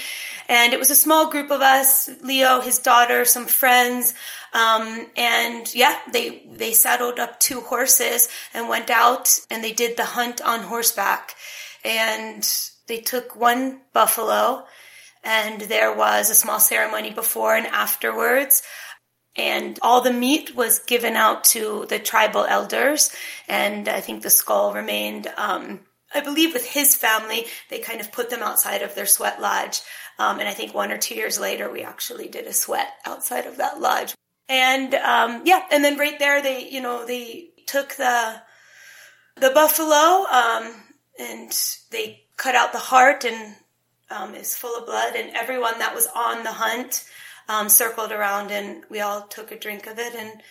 [0.50, 4.14] And it was a small group of us, Leo, his daughter, some friends.
[4.54, 9.98] Um, and yeah, they, they saddled up two horses and went out and they did
[9.98, 11.36] the hunt on horseback.
[11.84, 12.48] And
[12.88, 14.66] they took one buffalo
[15.24, 18.64] and there was a small ceremony before and afterwards
[19.36, 23.14] and all the meat was given out to the tribal elders
[23.48, 25.80] and i think the skull remained um,
[26.14, 29.82] I believe with his family, they kind of put them outside of their sweat lodge.
[30.20, 33.46] Um, and I think one or two years later, we actually did a sweat outside
[33.46, 34.16] of that lodge.
[34.50, 38.42] And um, yeah, and then right there, they you know they took the
[39.36, 40.74] the buffalo um,
[41.20, 41.52] and
[41.92, 43.56] they cut out the heart and
[44.10, 45.16] um, is full of blood.
[45.16, 47.04] And everyone that was on the hunt
[47.50, 50.42] um, circled around, and we all took a drink of it, and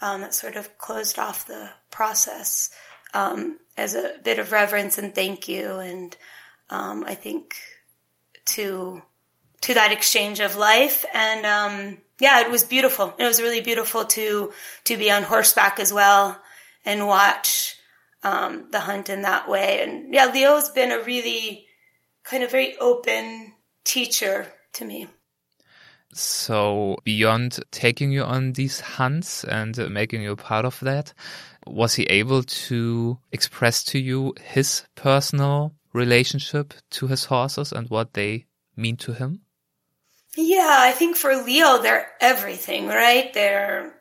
[0.00, 2.70] um, it sort of closed off the process
[3.14, 5.76] um, as a bit of reverence and thank you.
[5.76, 6.16] And
[6.70, 7.54] um, I think
[8.46, 9.02] to
[9.62, 11.04] to that exchange of life.
[11.14, 13.14] And um, yeah, it was beautiful.
[13.18, 14.52] It was really beautiful to
[14.84, 16.40] to be on horseback as well
[16.84, 17.76] and watch
[18.22, 19.82] um, the hunt in that way.
[19.82, 21.66] And yeah, Leo's been a really
[22.24, 23.52] kind of very open
[23.84, 25.08] teacher to me.
[26.14, 31.14] So beyond taking you on these hunts and making you a part of that,
[31.66, 38.14] was he able to express to you his personal relationship to his horses and what
[38.14, 38.46] they
[38.76, 39.40] mean to him?
[40.36, 43.32] Yeah, I think for Leo, they're everything, right?
[43.34, 43.94] Their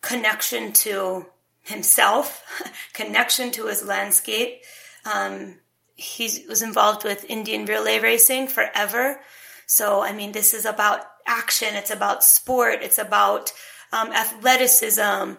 [0.00, 1.26] connection to
[1.62, 2.44] himself,
[2.92, 4.62] connection to his landscape.
[5.04, 5.58] Um,
[5.94, 9.20] he was involved with Indian relay racing forever.
[9.66, 11.68] So, I mean, this is about action.
[11.72, 12.78] It's about sport.
[12.82, 13.52] It's about
[13.92, 15.34] um, athleticism.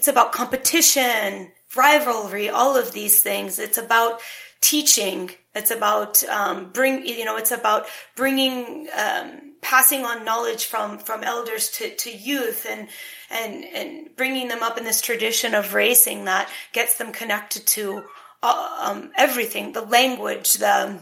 [0.00, 3.58] It's about competition, rivalry, all of these things.
[3.58, 4.22] It's about
[4.62, 5.30] teaching.
[5.54, 7.36] It's about um, bring you know.
[7.36, 7.84] It's about
[8.16, 12.88] bringing um, passing on knowledge from from elders to to youth and
[13.30, 18.02] and and bringing them up in this tradition of racing that gets them connected to
[18.42, 20.98] uh, um, everything, the language, the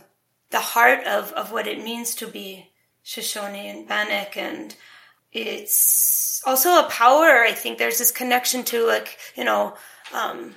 [0.50, 2.72] the heart of of what it means to be
[3.04, 4.74] Shoshone and Bannock and
[5.33, 7.43] it's also a power.
[7.43, 9.75] I think there's this connection to like, you know,
[10.14, 10.55] um,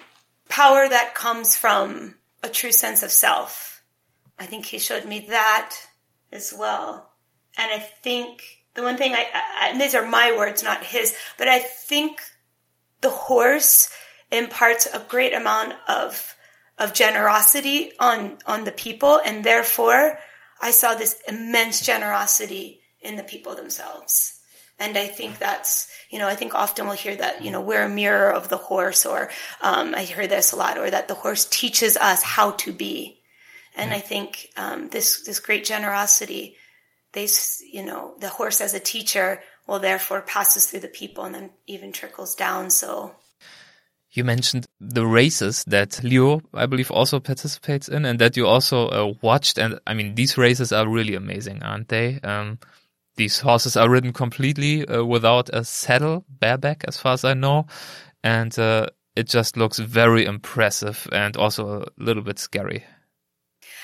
[0.50, 3.84] power that comes from a true sense of self.
[4.40, 5.76] I think he showed me that
[6.32, 7.12] as well.
[7.58, 11.16] And I think the one thing I, I and these are my words, not his,
[11.38, 12.22] but I think
[13.02, 13.92] the horse
[14.32, 16.36] imparts a great amount of
[16.78, 20.18] of generosity on on the people and therefore
[20.62, 24.40] I saw this immense generosity in the people themselves.
[24.82, 27.84] And I think that's, you know, I think often we'll hear that, you know, we're
[27.84, 29.30] a mirror of the horse, or
[29.62, 33.22] um, I hear this a lot, or that the horse teaches us how to be.
[33.76, 36.58] And I think um, this this great generosity,
[37.13, 37.28] they,
[37.72, 41.52] you know, the horse as a teacher will therefore passes through the people and then
[41.67, 42.70] even trickles down.
[42.72, 43.15] So
[44.12, 48.89] you mentioned the races that Leo, I believe, also participates in, and that you also
[48.89, 49.58] uh, watched.
[49.58, 52.20] And I mean, these races are really amazing, aren't they?
[52.24, 52.58] Um,
[53.22, 57.68] these horses are ridden completely uh, without a saddle, bareback, as far as I know,
[58.24, 62.84] and uh, it just looks very impressive and also a little bit scary.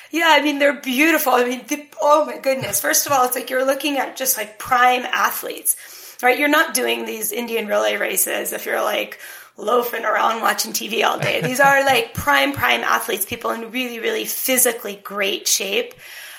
[0.09, 1.33] Yeah, I mean they're beautiful.
[1.33, 2.81] I mean, they, oh my goodness!
[2.81, 6.39] First of all, it's like you're looking at just like prime athletes, right?
[6.39, 9.19] You're not doing these Indian relay races if you're like
[9.55, 11.41] loafing around watching TV all day.
[11.41, 15.93] These are like prime prime athletes, people in really really physically great shape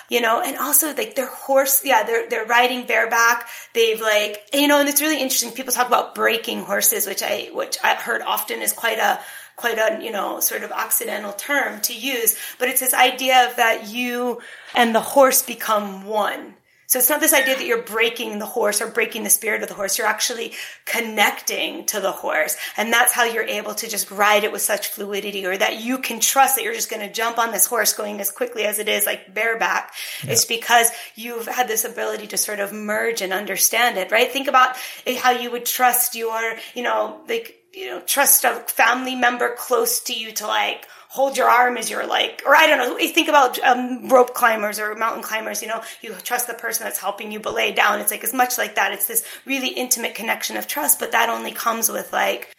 [0.08, 3.46] you know, and also like their horse, yeah, they're, they're riding bareback.
[3.74, 5.52] They've like, you know, and it's really interesting.
[5.52, 9.20] People talk about breaking horses, which I, which I heard often is quite a,
[9.56, 13.56] quite a, you know, sort of Occidental term to use, but it's this idea of
[13.56, 14.40] that you
[14.74, 16.54] and the horse become one.
[16.88, 19.68] So it's not this idea that you're breaking the horse or breaking the spirit of
[19.68, 19.98] the horse.
[19.98, 20.54] You're actually
[20.86, 22.56] connecting to the horse.
[22.78, 25.98] And that's how you're able to just ride it with such fluidity or that you
[25.98, 28.78] can trust that you're just going to jump on this horse going as quickly as
[28.78, 29.92] it is, like bareback.
[30.24, 30.32] Yeah.
[30.32, 34.32] It's because you've had this ability to sort of merge and understand it, right?
[34.32, 34.74] Think about
[35.18, 40.00] how you would trust your, you know, like, you know, trust a family member close
[40.04, 43.28] to you to like, hold your arm as you're like, or I don't know, think
[43.28, 47.32] about um, rope climbers or mountain climbers, you know, you trust the person that's helping
[47.32, 48.00] you belay down.
[48.00, 48.92] It's like as much like that.
[48.92, 52.54] It's this really intimate connection of trust, but that only comes with like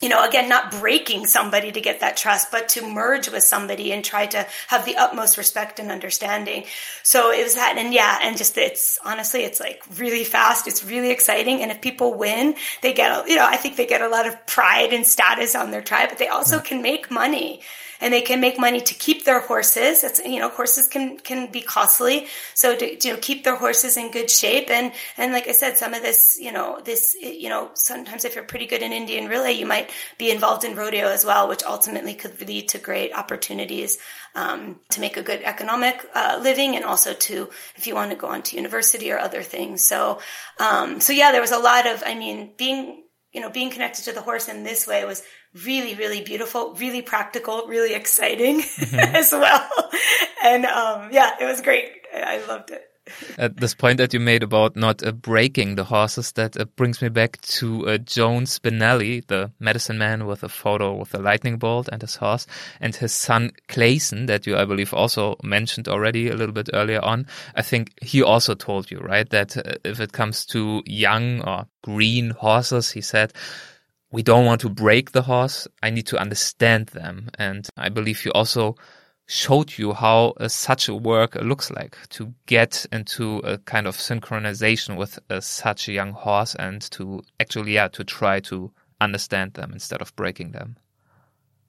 [0.00, 3.92] you know, again, not breaking somebody to get that trust, but to merge with somebody
[3.92, 6.64] and try to have the utmost respect and understanding.
[7.02, 7.76] So it was that.
[7.78, 10.68] And yeah, and just it's honestly, it's like really fast.
[10.68, 11.62] It's really exciting.
[11.62, 14.46] And if people win, they get, you know, I think they get a lot of
[14.46, 17.60] pride and status on their tribe, but they also can make money
[18.00, 20.04] and they can make money to keep their horses.
[20.24, 22.26] You know, horses can, can be costly.
[22.54, 24.70] So to, you know, keep their horses in good shape.
[24.70, 28.34] And, and like I said, some of this, you know, this, you know, sometimes if
[28.34, 31.62] you're pretty good in Indian relay, you might be involved in rodeo as well, which
[31.64, 33.98] ultimately could lead to great opportunities
[34.34, 38.16] um, to make a good economic uh, living and also to if you want to
[38.16, 39.86] go on to university or other things.
[39.86, 40.20] So,
[40.58, 44.04] um, so yeah, there was a lot of, I mean, being, you know, being connected
[44.04, 45.22] to the horse in this way was
[45.64, 48.98] really, really beautiful, really practical, really exciting mm-hmm.
[49.16, 49.68] as well.
[50.44, 51.90] And um, yeah, it was great.
[52.14, 52.84] I loved it.
[53.38, 57.00] At this point that you made about not uh, breaking the horses, that uh, brings
[57.00, 61.58] me back to uh, Joan Spinelli, the medicine man with a photo with a lightning
[61.58, 62.46] bolt and his horse,
[62.80, 67.02] and his son Clayson, that you, I believe, also mentioned already a little bit earlier
[67.02, 67.26] on.
[67.54, 71.66] I think he also told you, right, that uh, if it comes to young or
[71.82, 73.32] green horses, he said,
[74.10, 75.68] we don't want to break the horse.
[75.82, 77.28] I need to understand them.
[77.38, 78.76] And I believe you also
[79.26, 83.96] showed you how uh, such a work looks like to get into a kind of
[83.96, 89.52] synchronization with uh, such a young horse and to actually, yeah, to try to understand
[89.54, 90.76] them instead of breaking them.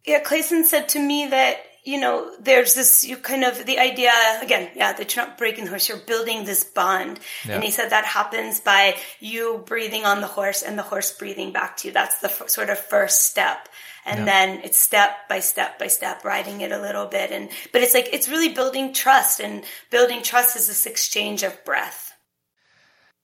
[0.06, 4.12] Yeah, Clayson said to me that you know, there's this, you kind of, the idea,
[4.42, 7.20] again, yeah, that you're not breaking the horse, you're building this bond.
[7.46, 7.56] Yeah.
[7.56, 11.52] And he said that happens by you breathing on the horse and the horse breathing
[11.52, 11.94] back to you.
[11.94, 13.70] That's the f- sort of first step.
[14.06, 14.26] And yeah.
[14.26, 17.32] then it's step by step by step, riding it a little bit.
[17.32, 21.64] And, but it's like, it's really building trust and building trust is this exchange of
[21.66, 22.09] breath.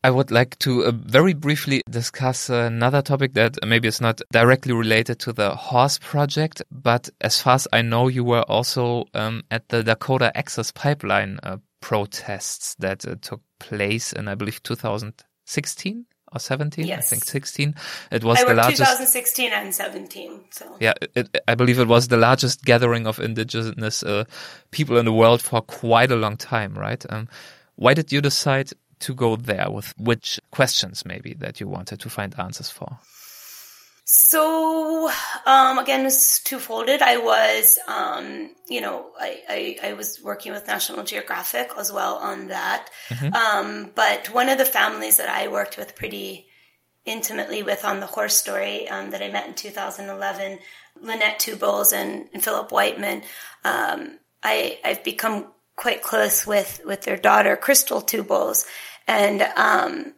[0.05, 4.71] I would like to uh, very briefly discuss another topic that maybe is not directly
[4.71, 9.41] related to the horse project, but as far as I know, you were also um,
[9.49, 16.05] at the Dakota Access Pipeline uh, protests that uh, took place in, I believe, 2016
[16.31, 16.97] or 17 yes.
[16.97, 17.75] i think 16
[18.11, 20.75] it was the largest 2016 and 17 so.
[20.79, 24.25] Yeah it, i believe it was the largest gathering of indigenous uh,
[24.71, 27.05] people in the world for quite a long time right?
[27.09, 27.29] Um,
[27.75, 32.09] why did you decide to go there with which questions maybe that you wanted to
[32.09, 32.99] find answers for?
[34.07, 35.09] So,
[35.47, 37.01] um, again, it's twofolded.
[37.01, 42.17] I was, um, you know, I, I, I, was working with National Geographic as well
[42.17, 42.87] on that.
[43.09, 43.33] Mm-hmm.
[43.33, 46.45] Um, but one of the families that I worked with pretty
[47.03, 50.59] intimately with on the horse story, um, that I met in 2011,
[51.01, 53.23] Lynette Two Bulls and, and Philip Whiteman,
[53.63, 58.65] um, I, I've become quite close with with their daughter Krystal Two Bulls,
[59.07, 60.13] and um,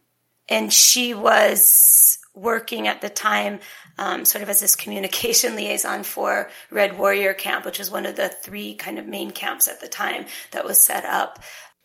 [0.50, 3.60] and she was working at the time
[3.98, 8.15] um, sort of as this communication liaison for Red Warrior Camp, which was one of
[8.15, 11.39] the three kind of main camps at the time that was set up.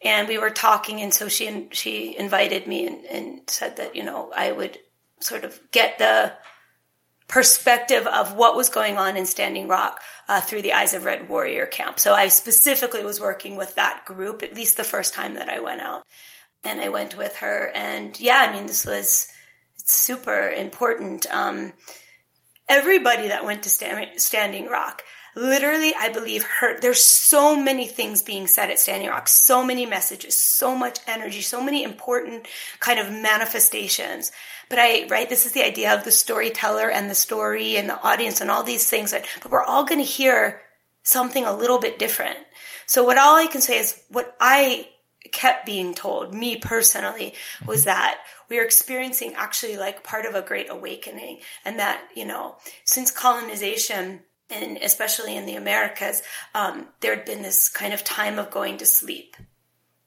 [0.04, 4.02] And we were talking, and so she she invited me and, and said that you
[4.02, 4.78] know I would
[5.20, 6.32] sort of get the
[7.28, 11.28] perspective of what was going on in Standing Rock uh, through the eyes of Red
[11.28, 11.98] Warrior Camp.
[11.98, 15.60] So I specifically was working with that group, at least the first time that I
[15.60, 16.02] went out.
[16.64, 17.70] And I went with her.
[17.74, 19.28] And yeah, I mean, this was
[19.76, 21.26] super important.
[21.32, 21.72] Um,
[22.68, 23.70] everybody that went to
[24.16, 25.02] Standing Rock,
[25.34, 26.82] literally, I believe hurt.
[26.82, 31.40] there's so many things being said at Standing Rock, so many messages, so much energy,
[31.40, 32.46] so many important
[32.78, 34.30] kind of manifestations
[34.72, 38.00] but I, right, this is the idea of the storyteller and the story and the
[38.00, 40.62] audience and all these things, but, but we're all going to hear
[41.02, 42.38] something a little bit different.
[42.86, 44.88] So what all I can say is what I
[45.30, 47.34] kept being told, me personally,
[47.66, 47.88] was mm-hmm.
[47.88, 52.56] that we are experiencing actually like part of a great awakening and that, you know,
[52.84, 56.22] since colonization, and especially in the Americas,
[56.54, 59.36] um, there had been this kind of time of going to sleep,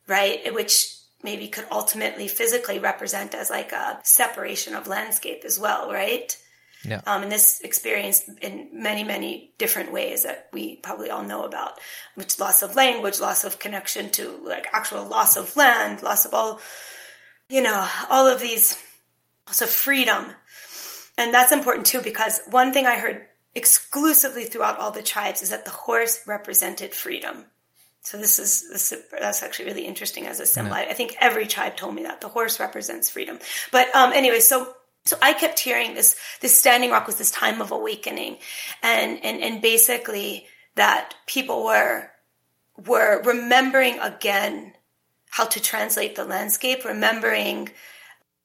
[0.07, 0.51] right?
[0.55, 0.94] Which
[1.26, 6.38] maybe could ultimately physically represent as like a separation of landscape as well, right?
[6.86, 7.01] Yeah.
[7.05, 11.80] Um, and this experience in many, many different ways that we probably all know about,
[12.13, 16.34] which loss of language, loss of connection to like actual loss of land, loss of
[16.34, 16.61] all,
[17.49, 18.82] you know, all of these,
[19.47, 20.28] loss of freedom.
[21.17, 25.49] And that's important too, because one thing I heard exclusively throughout all the tribes is
[25.49, 27.45] that the horse represented freedom.
[28.05, 30.77] So this is this, that's actually really interesting as a symbol.
[30.77, 30.85] Yeah.
[30.89, 33.39] I think every tribe told me that the horse represents freedom.
[33.71, 34.75] But um, anyway, so
[35.05, 38.37] so I kept hearing this, this standing rock was this time of awakening
[38.81, 42.09] and, and, and basically that people were,
[42.87, 44.73] were remembering again
[45.29, 47.69] how to translate the landscape, remembering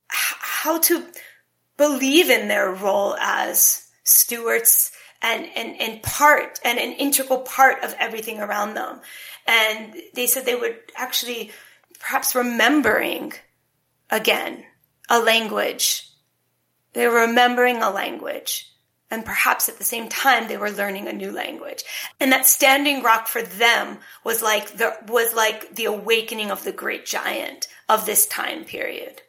[0.09, 1.07] how to
[1.79, 4.93] believe in their role as stewards
[5.23, 9.01] and, and, and part and an integral part of everything around them.
[9.47, 11.51] And they said they would actually
[11.99, 13.33] perhaps remembering
[14.11, 14.65] again
[15.09, 16.11] a language
[16.93, 18.67] they were remembering a language.
[19.13, 21.83] And perhaps at the same time, they were learning a new language.
[22.21, 26.73] And that standing rock for them was like the, was like the awakening of the
[26.73, 29.23] great giant of this time period.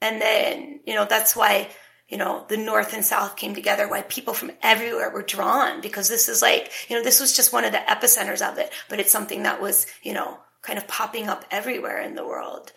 [0.00, 1.68] And then, you know, that's why,
[2.12, 6.10] you know, the North and South came together, why people from everywhere were drawn, because
[6.10, 9.00] this is like, you know, this was just one of the epicenters of it, but
[9.00, 12.70] it's something that was, you know, kind of popping up everywhere in the world.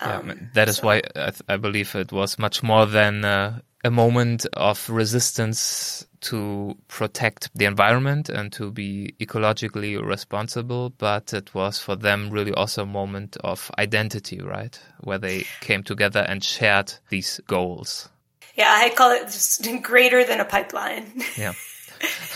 [0.00, 0.86] Um, yeah, that is so.
[0.88, 6.76] why I, I, believe it was much more than uh, a moment of resistance to
[6.88, 12.82] protect the environment and to be ecologically responsible, but it was for them really also
[12.82, 14.76] a moment of identity, right?
[15.02, 18.08] Where they came together and shared these goals.
[18.54, 21.22] Yeah, I call it just greater than a pipeline.
[21.36, 21.52] Yeah.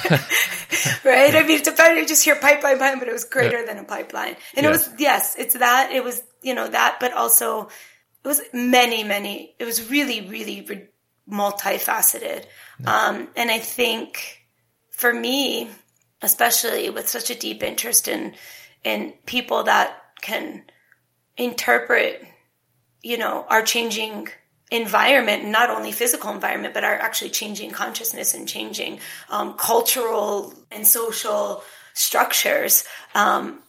[1.05, 1.35] right?
[1.35, 3.67] I mean, it's better to just hear pipeline, pipeline, but it was greater yeah.
[3.67, 4.37] than a pipeline.
[4.55, 4.69] And yeah.
[4.69, 5.91] it was, yes, it's that.
[5.93, 7.69] It was, you know, that, but also
[8.25, 10.89] it was many, many, it was really, really
[11.31, 12.45] multifaceted.
[12.81, 13.09] Yeah.
[13.09, 14.47] Um, and I think
[14.91, 15.69] for me,
[16.23, 18.35] especially with such a deep interest in,
[18.85, 20.65] in people that can
[21.37, 22.25] interpret,
[23.03, 24.29] you know, our changing
[24.71, 28.99] environment, not only physical environment, but our actually changing consciousness and changing
[29.31, 31.63] um, cultural and social
[31.95, 32.85] structures.
[33.15, 33.61] Um,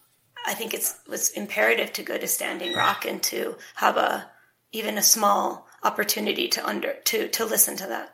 [0.45, 4.30] I think it's was imperative to go to Standing Rock and to have a
[4.72, 8.14] even a small opportunity to under to to listen to that.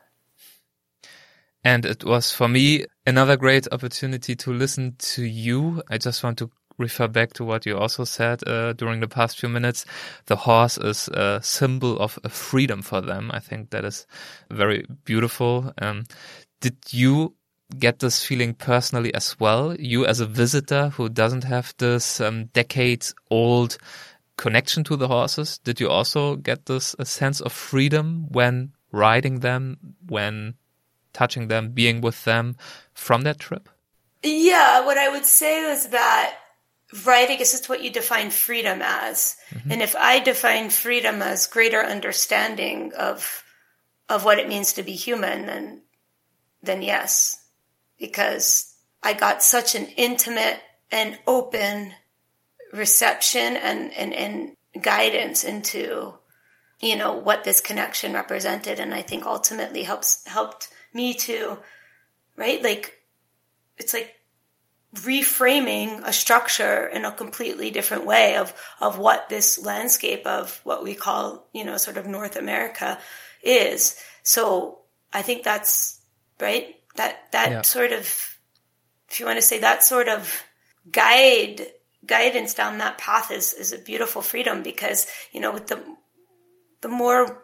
[1.62, 5.82] And it was for me another great opportunity to listen to you.
[5.88, 9.38] I just want to refer back to what you also said uh, during the past
[9.38, 9.84] few minutes.
[10.26, 13.30] The horse is a symbol of freedom for them.
[13.32, 14.06] I think that is
[14.50, 15.72] very beautiful.
[15.78, 16.04] Um,
[16.60, 17.34] did you
[17.78, 19.74] get this feeling personally as well?
[19.76, 23.78] You as a visitor who doesn't have this um, decades old
[24.36, 29.40] connection to the horses, did you also get this a sense of freedom when riding
[29.40, 30.54] them, when
[31.12, 32.56] touching them, being with them
[32.92, 33.68] from that trip?
[34.22, 36.34] Yeah, what I would say is that
[37.04, 39.36] right, I guess it's what you define freedom as.
[39.50, 39.72] Mm-hmm.
[39.72, 43.42] And if I define freedom as greater understanding of
[44.08, 45.82] of what it means to be human, then
[46.62, 47.40] then yes.
[47.98, 51.92] Because I got such an intimate and open
[52.72, 56.14] reception and, and, and guidance into,
[56.80, 58.80] you know, what this connection represented.
[58.80, 61.58] And I think ultimately helps, helped me to,
[62.36, 62.62] right?
[62.62, 62.98] Like,
[63.76, 64.14] it's like
[64.94, 70.84] reframing a structure in a completely different way of of what this landscape of what
[70.84, 72.98] we call you know sort of North America
[73.42, 73.96] is.
[74.22, 74.80] So
[75.12, 76.00] I think that's
[76.40, 76.76] right.
[76.96, 77.62] That that yeah.
[77.62, 78.00] sort of,
[79.10, 80.42] if you want to say that sort of
[80.90, 81.66] guide
[82.06, 85.80] guidance down that path is is a beautiful freedom because you know with the
[86.82, 87.43] the more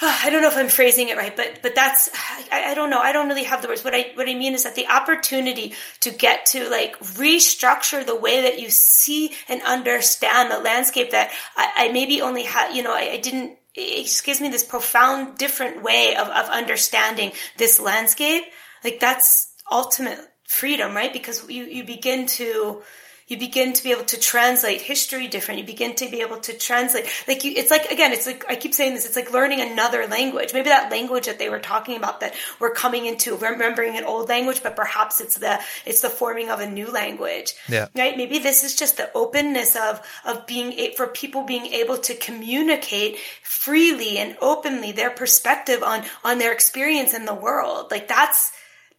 [0.02, 2.08] I don't know if I'm phrasing it right, but but that's
[2.50, 2.98] I, I, don't know.
[2.98, 3.84] I don't really have the words.
[3.84, 8.16] What I what I mean is that the opportunity to get to like restructure the
[8.16, 12.74] way that you see and understand the landscape that I, I maybe only had.
[12.74, 13.58] You know, I, I didn't.
[13.74, 18.44] It gives me this profound, different way of of understanding this landscape.
[18.82, 21.12] Like that's ultimate freedom, right?
[21.12, 22.82] Because you you begin to
[23.30, 25.60] you begin to be able to translate history different.
[25.60, 28.56] You begin to be able to translate, like you, it's like, again, it's like, I
[28.56, 30.52] keep saying this, it's like learning another language.
[30.52, 34.28] Maybe that language that they were talking about that we're coming into, remembering an old
[34.28, 37.54] language, but perhaps it's the, it's the forming of a new language.
[37.68, 37.86] Yeah.
[37.94, 38.16] Right?
[38.16, 43.18] Maybe this is just the openness of, of being, for people being able to communicate
[43.44, 47.92] freely and openly their perspective on, on their experience in the world.
[47.92, 48.50] Like that's,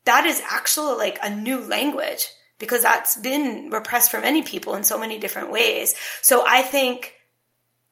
[0.05, 2.29] that is actually like a new language
[2.61, 5.95] because that's been repressed for many people in so many different ways.
[6.21, 7.15] So I think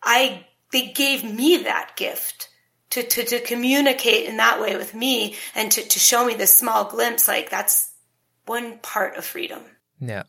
[0.02, 2.48] I, they gave me that gift
[2.92, 6.56] to, to, to communicate in that way with me and to, to show me this
[6.56, 7.92] small glimpse, like that's
[8.46, 9.62] one part of freedom.
[10.00, 10.24] Yeah.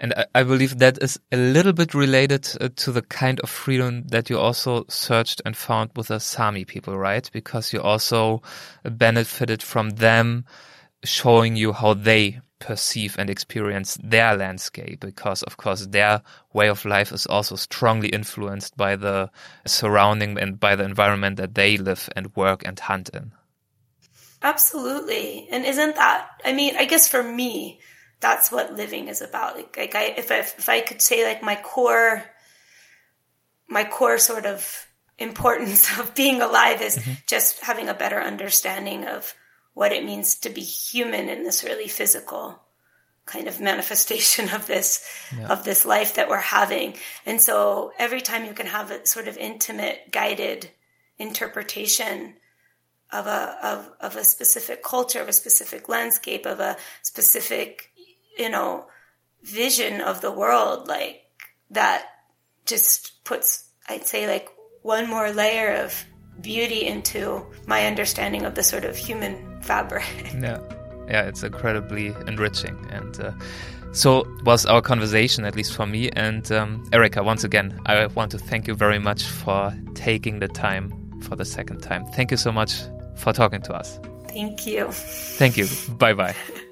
[0.00, 3.50] And I, I believe that is a little bit related uh, to the kind of
[3.50, 7.28] freedom that you also searched and found with the Sami people, right?
[7.30, 8.42] Because you also
[8.84, 10.46] benefited from them
[11.04, 16.84] showing you how they perceive and experience their landscape because of course their way of
[16.84, 19.28] life is also strongly influenced by the
[19.66, 23.32] surrounding and by the environment that they live and work and hunt in.
[24.42, 25.48] Absolutely.
[25.50, 27.80] And isn't that, I mean, I guess for me,
[28.20, 29.56] that's what living is about.
[29.56, 32.22] Like, like I, if I, if I could say like my core,
[33.68, 34.86] my core sort of
[35.18, 37.12] importance of being alive is mm-hmm.
[37.26, 39.34] just having a better understanding of
[39.74, 42.60] what it means to be human in this really physical
[43.24, 45.04] kind of manifestation of this
[45.36, 45.48] yeah.
[45.48, 46.94] of this life that we're having
[47.24, 50.70] and so every time you can have a sort of intimate guided
[51.18, 52.34] interpretation
[53.12, 57.90] of a of, of a specific culture of a specific landscape of a specific
[58.38, 58.86] you know
[59.42, 61.22] vision of the world like
[61.70, 62.06] that
[62.66, 64.48] just puts i'd say like
[64.82, 66.04] one more layer of
[66.40, 70.04] beauty into my understanding of the sort of human fabric
[70.40, 70.58] yeah
[71.08, 73.32] yeah it's incredibly enriching and uh,
[73.92, 78.30] so was our conversation at least for me and um, Erika once again i want
[78.30, 80.92] to thank you very much for taking the time
[81.22, 82.72] for the second time thank you so much
[83.16, 83.98] for talking to us.
[84.28, 84.88] Thank you.
[84.90, 85.66] Thank you.
[85.98, 86.36] Bye bye.